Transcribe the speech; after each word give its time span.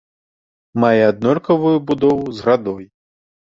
Мае 0.83 1.03
аднолькавую 1.11 1.75
будову 1.93 2.35
з 2.41 2.49
градой. 2.49 2.83